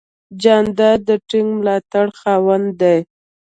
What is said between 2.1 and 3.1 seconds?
خاوند دی.